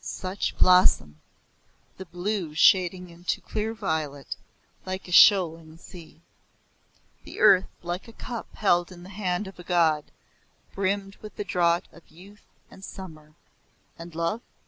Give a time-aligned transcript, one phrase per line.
[0.03, 1.21] Such blossom!
[1.97, 4.35] the blue shading into clear violet,
[4.83, 6.21] like a shoaling sea.
[7.23, 10.05] The earth, like a cup held in the hand of a god,
[10.73, 13.35] brimmed with the draught of youth and summer
[13.95, 14.41] and love?